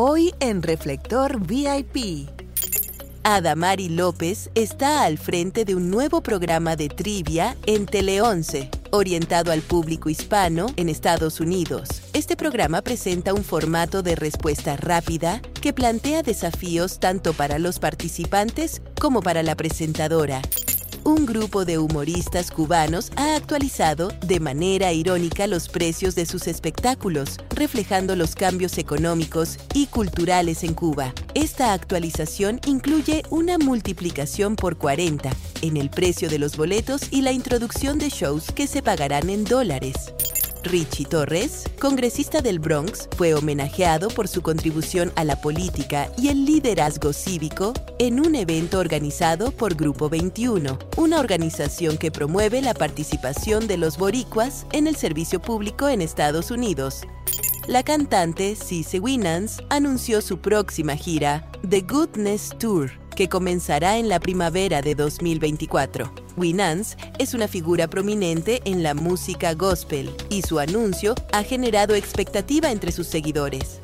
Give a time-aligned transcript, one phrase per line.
[0.00, 2.28] Hoy en Reflector VIP.
[3.24, 9.50] Adamari López está al frente de un nuevo programa de trivia en Tele 11, orientado
[9.50, 11.88] al público hispano en Estados Unidos.
[12.12, 18.82] Este programa presenta un formato de respuesta rápida que plantea desafíos tanto para los participantes
[19.00, 20.42] como para la presentadora
[21.08, 27.38] un grupo de humoristas cubanos ha actualizado de manera irónica los precios de sus espectáculos,
[27.54, 31.14] reflejando los cambios económicos y culturales en Cuba.
[31.32, 35.30] Esta actualización incluye una multiplicación por 40
[35.62, 39.44] en el precio de los boletos y la introducción de shows que se pagarán en
[39.44, 40.12] dólares.
[40.64, 46.44] Richie Torres, congresista del Bronx, fue homenajeado por su contribución a la política y el
[46.44, 53.66] liderazgo cívico en un evento organizado por Grupo 21, una organización que promueve la participación
[53.66, 57.02] de los boricuas en el servicio público en Estados Unidos.
[57.66, 64.20] La cantante Cisse Winans anunció su próxima gira, The Goodness Tour, que comenzará en la
[64.20, 66.27] primavera de 2024.
[66.38, 72.70] Winans es una figura prominente en la música gospel y su anuncio ha generado expectativa
[72.70, 73.80] entre sus seguidores.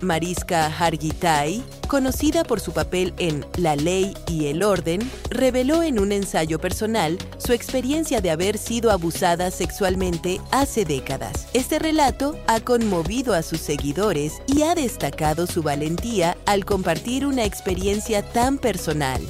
[0.00, 6.12] Mariska Hargitay, conocida por su papel en La Ley y el Orden, reveló en un
[6.12, 11.48] ensayo personal su experiencia de haber sido abusada sexualmente hace décadas.
[11.52, 17.44] Este relato ha conmovido a sus seguidores y ha destacado su valentía al compartir una
[17.44, 19.20] experiencia tan personal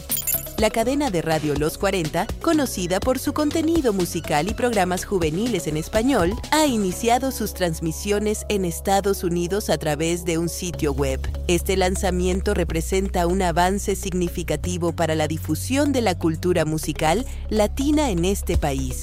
[0.59, 5.77] la cadena de radio Los 40, conocida por su contenido musical y programas juveniles en
[5.77, 11.21] español, ha iniciado sus transmisiones en Estados Unidos a través de un sitio web.
[11.47, 18.25] Este lanzamiento representa un avance significativo para la difusión de la cultura musical latina en
[18.25, 19.03] este país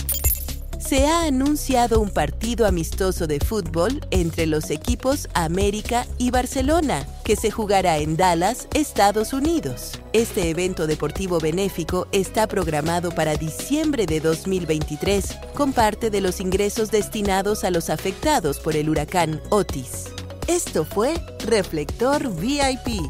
[0.88, 7.36] se ha anunciado un partido amistoso de fútbol entre los equipos América y Barcelona, que
[7.36, 10.00] se jugará en Dallas, Estados Unidos.
[10.13, 16.91] Este evento deportivo benéfico está programado para diciembre de 2023, con parte de los ingresos
[16.91, 20.06] destinados a los afectados por el huracán Otis.
[20.47, 21.16] Esto fue
[21.47, 23.02] Reflector VIP